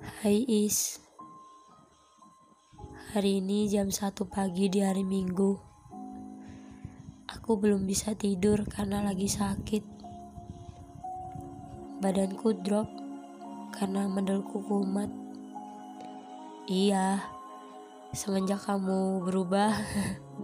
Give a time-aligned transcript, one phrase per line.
[0.00, 0.96] Hai Is.
[3.12, 5.52] Hari ini jam 1 pagi di hari Minggu.
[7.28, 9.84] Aku belum bisa tidur karena lagi sakit.
[12.00, 12.88] Badanku drop
[13.76, 15.12] karena mendelku kumat.
[16.64, 17.20] Iya
[18.16, 19.76] Semenjak kamu berubah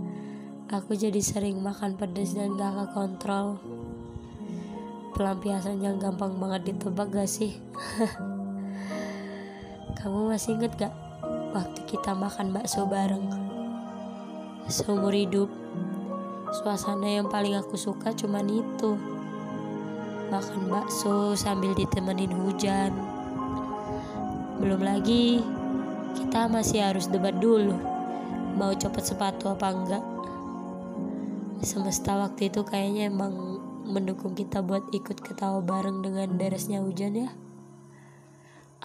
[0.76, 3.56] Aku jadi sering makan pedas dan gak kontrol
[5.16, 7.56] Pelampiasan yang gampang banget ditebak gak sih?
[9.96, 10.92] Kamu masih inget gak
[11.56, 13.24] waktu kita makan bakso bareng?
[14.68, 15.48] Seumur hidup,
[16.52, 18.92] suasana yang paling aku suka cuman itu.
[20.28, 22.92] Makan bakso sambil ditemenin hujan.
[24.60, 25.40] Belum lagi,
[26.12, 27.72] kita masih harus debat dulu.
[28.60, 30.04] Mau copot sepatu apa enggak?
[31.64, 33.32] Semesta waktu itu kayaknya emang
[33.88, 37.30] mendukung kita buat ikut ketawa bareng dengan deresnya hujan ya.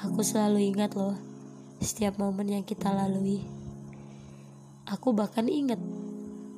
[0.01, 1.13] Aku selalu ingat loh
[1.77, 3.45] setiap momen yang kita lalui.
[4.89, 5.77] Aku bahkan ingat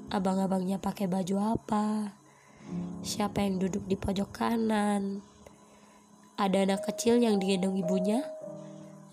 [0.08, 2.16] abang-abangnya pakai baju apa,
[3.04, 5.20] siapa yang duduk di pojok kanan.
[6.40, 8.24] Ada anak kecil yang digendong ibunya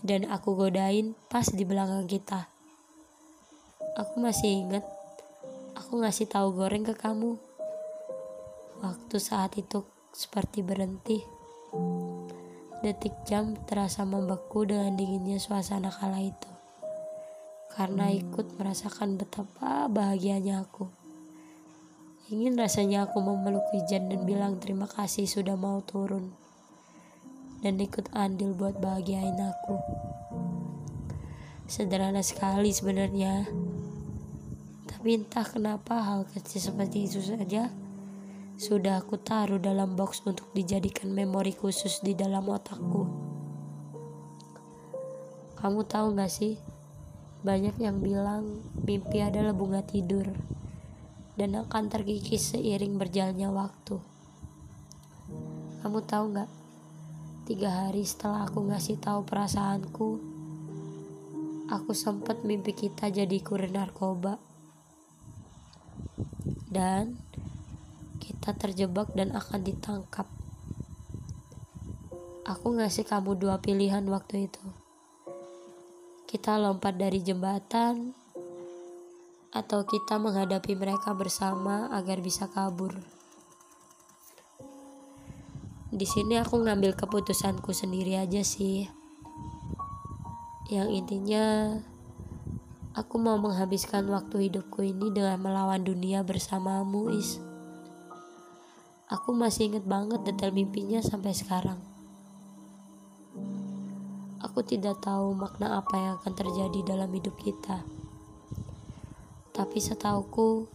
[0.07, 2.47] dan aku godain pas di belakang kita.
[3.99, 4.87] Aku masih ingat
[5.75, 7.35] aku ngasih tahu goreng ke kamu.
[8.79, 9.83] Waktu saat itu
[10.15, 11.19] seperti berhenti.
[12.81, 16.49] Detik jam terasa membeku dengan dinginnya suasana kala itu.
[17.77, 20.89] Karena ikut merasakan betapa bahagianya aku.
[22.33, 26.33] Ingin rasanya aku memeluk hujan dan bilang terima kasih sudah mau turun.
[27.61, 29.77] Dan ikut andil buat bahagiain aku.
[31.69, 33.45] Sederhana sekali sebenarnya.
[34.89, 37.69] Tapi entah kenapa hal kecil seperti itu saja
[38.61, 43.09] sudah aku taruh dalam box untuk dijadikan memori khusus di dalam otakku.
[45.57, 46.61] Kamu tahu gak sih?
[47.41, 50.29] Banyak yang bilang mimpi adalah bunga tidur
[51.41, 53.97] dan akan terkikis seiring berjalannya waktu.
[55.81, 56.51] Kamu tahu gak?
[57.49, 60.09] Tiga hari setelah aku ngasih tahu perasaanku,
[61.73, 64.37] aku sempat mimpi kita jadi kurir narkoba.
[66.69, 67.30] Dan
[68.41, 70.25] kita terjebak dan akan ditangkap.
[72.49, 74.65] Aku ngasih kamu dua pilihan waktu itu.
[76.25, 78.17] Kita lompat dari jembatan,
[79.53, 82.97] atau kita menghadapi mereka bersama agar bisa kabur.
[85.93, 88.89] Di sini aku ngambil keputusanku sendiri aja sih.
[90.73, 91.77] Yang intinya,
[92.97, 97.50] aku mau menghabiskan waktu hidupku ini dengan melawan dunia bersamamu, Is.
[99.11, 101.83] Aku masih inget banget detail mimpinya sampai sekarang.
[104.39, 107.83] Aku tidak tahu makna apa yang akan terjadi dalam hidup kita.
[109.51, 110.71] Tapi setauku,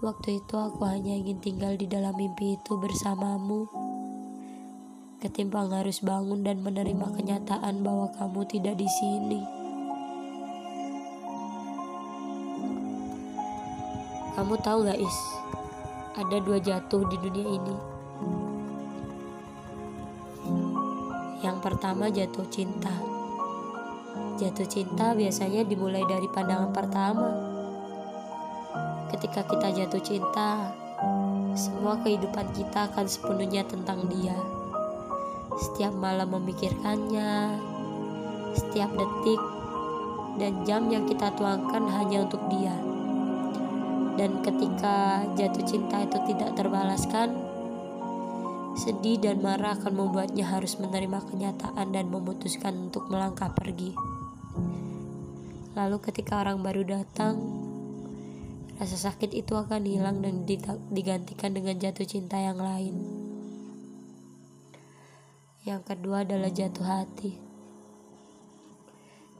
[0.00, 3.68] waktu itu aku hanya ingin tinggal di dalam mimpi itu bersamamu.
[5.20, 9.44] Ketimbang harus bangun dan menerima kenyataan bahwa kamu tidak di sini.
[14.40, 15.18] Kamu tahu gak, Is?
[16.14, 17.76] Ada dua jatuh di dunia ini.
[21.42, 22.94] Yang pertama jatuh cinta.
[24.38, 27.30] Jatuh cinta biasanya dimulai dari pandangan pertama.
[29.10, 30.70] Ketika kita jatuh cinta,
[31.58, 34.38] semua kehidupan kita akan sepenuhnya tentang dia.
[35.58, 37.58] Setiap malam memikirkannya,
[38.54, 39.42] setiap detik
[40.38, 42.93] dan jam yang kita tuangkan hanya untuk dia
[44.14, 47.34] dan ketika jatuh cinta itu tidak terbalaskan,
[48.78, 53.94] sedih dan marah akan membuatnya harus menerima kenyataan dan memutuskan untuk melangkah pergi.
[55.74, 57.42] Lalu ketika orang baru datang,
[58.78, 60.46] rasa sakit itu akan hilang dan
[60.94, 62.94] digantikan dengan jatuh cinta yang lain.
[65.66, 67.34] Yang kedua adalah jatuh hati.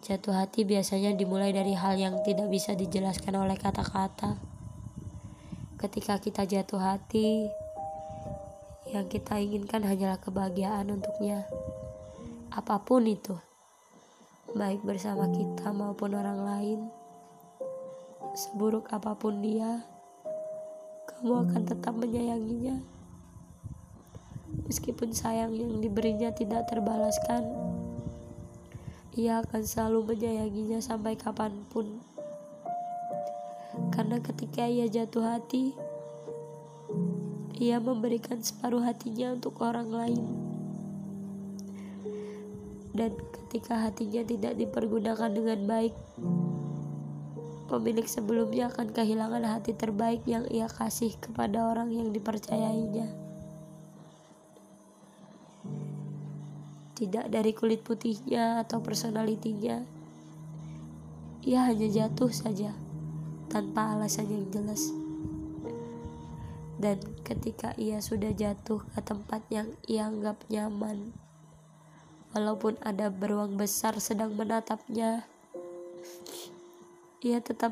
[0.03, 4.54] Jatuh hati biasanya dimulai dari hal yang tidak bisa dijelaskan oleh kata-kata
[5.85, 7.53] ketika kita jatuh hati,
[8.89, 11.45] yang kita inginkan hanyalah kebahagiaan untuknya.
[12.49, 13.37] Apa pun itu,
[14.57, 16.81] baik bersama kita maupun orang lain,
[18.33, 19.85] seburuk apa pun dia,
[21.05, 22.81] kamu akan tetap menyayanginya.
[24.65, 27.45] Meskipun sayang yang diberinya tidak terbalaskan,
[29.21, 32.01] ia akan selalu menyayanginya sampai kapan pun.
[33.95, 35.71] Karena ketika ia jatuh hati,
[37.55, 40.27] ia memberikan separuh hatinya untuk orang lain.
[42.95, 45.95] dan ketika hatinya tidak dipergunakan dengan baik,
[47.67, 53.11] pemilik sebelumnya akan kehilangan hati terbaik yang ia kasih kepada orang yang dipercayainya.
[56.95, 59.83] Tidak dari kulit putihnya atau personalitinya,
[61.43, 62.84] ia hanya jatuh saja
[63.55, 64.91] tanpa alasan yang jelas.
[66.75, 71.15] Dan ketika ia sudah jatuh ke tempat yang ia anggap nyaman,
[72.35, 75.23] walaupun ada beruang besar sedang menatapnya,
[77.23, 77.71] ia tetap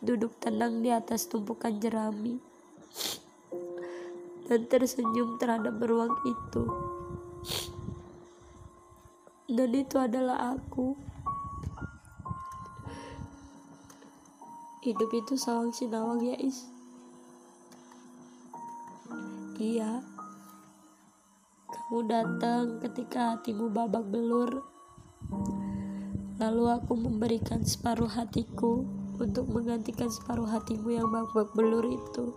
[0.00, 2.40] duduk tenang di atas tumpukan jerami
[4.48, 6.64] dan tersenyum terhadap beruang itu.
[9.48, 10.96] Dan itu adalah aku.
[14.88, 16.64] Hidup itu sawang sinawang ya is.
[19.60, 20.00] Iya.
[21.68, 24.64] Kamu datang ketika hatimu babak belur
[26.38, 28.86] Lalu aku memberikan separuh hatiku
[29.20, 32.32] untuk menggantikan separuh hatimu yang babak belur itu.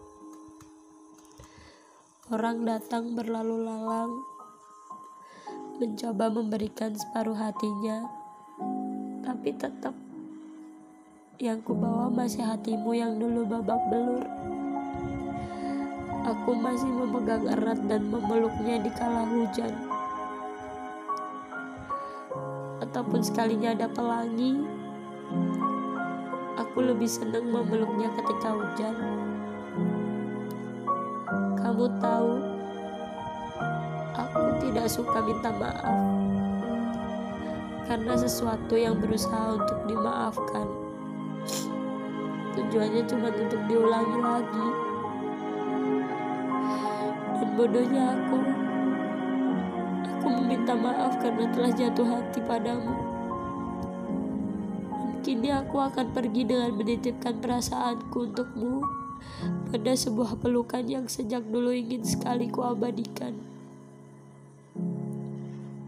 [2.34, 4.12] Orang datang berlalu lalang,
[5.80, 8.10] mencoba memberikan separuh hatinya,
[9.22, 9.94] tapi tetap
[11.42, 14.22] yang kubawa masih hatimu yang dulu babak belur.
[16.22, 19.74] Aku masih memegang erat dan memeluknya di kala hujan
[22.92, 24.62] ataupun sekalinya ada pelangi,
[26.62, 28.96] aku lebih senang memeluknya ketika hujan.
[31.58, 32.34] Kamu tahu,
[34.14, 35.98] aku tidak suka minta maaf
[37.90, 40.81] karena sesuatu yang berusaha untuk dimaafkan
[42.58, 44.68] tujuannya cuma untuk diulangi lagi
[47.42, 48.38] dan bodohnya aku
[50.22, 52.94] Aku meminta maaf karena telah jatuh hati padamu.
[54.94, 58.86] Dan kini aku akan pergi dengan menitipkan perasaanku untukmu
[59.74, 63.34] pada sebuah pelukan yang sejak dulu ingin sekali kuabadikan.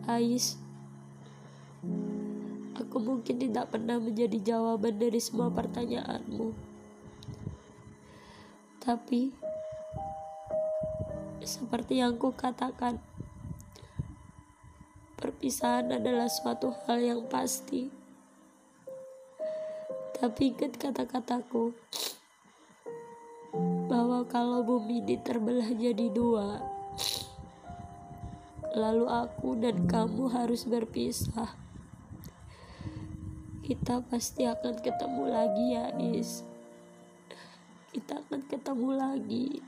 [0.10, 0.58] Ais,
[2.74, 6.54] aku mungkin tidak pernah menjadi jawaban dari semua pertanyaanmu.
[8.84, 9.32] Tapi,
[11.40, 13.00] seperti yang ku katakan,
[15.16, 17.88] perpisahan adalah suatu hal yang pasti.
[20.20, 21.72] Tapi ingat kata-kataku
[23.88, 26.60] bahwa kalau bumi ini terbelah jadi dua,
[28.74, 31.56] lalu aku dan kamu harus berpisah.
[33.64, 36.44] Kita pasti akan ketemu lagi ya, Is.
[37.96, 39.64] Kita akan ketemu lagi.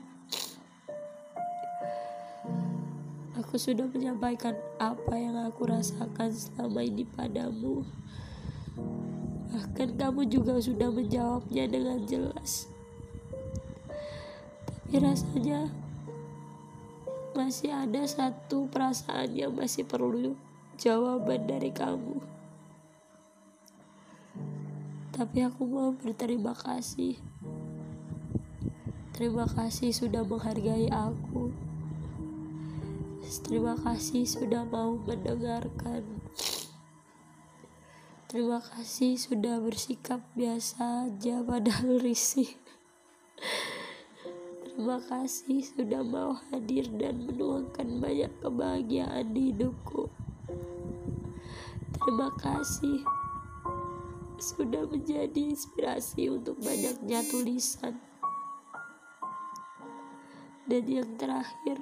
[3.40, 7.88] Aku sudah menyampaikan apa yang aku rasakan selama ini padamu.
[9.56, 12.68] Bahkan kamu juga sudah menjawabnya dengan jelas.
[14.68, 15.72] Tapi rasanya
[17.32, 20.36] masih ada satu perasaan yang masih perlu
[20.76, 22.35] jawaban dari kamu.
[25.16, 27.16] Tapi aku mau berterima kasih.
[29.16, 31.56] Terima kasih sudah menghargai aku.
[33.48, 36.04] Terima kasih sudah mau mendengarkan.
[38.28, 42.52] Terima kasih sudah bersikap biasa aja padahal risih.
[44.68, 50.12] Terima kasih sudah mau hadir dan menuangkan banyak kebahagiaan di hidupku.
[52.04, 53.00] Terima kasih
[54.38, 57.96] sudah menjadi inspirasi untuk banyaknya tulisan.
[60.66, 61.78] Dan yang terakhir,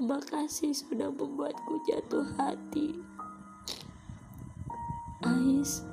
[0.00, 2.96] Terima kasih sudah membuatku jatuh hati.
[5.20, 5.84] Ais,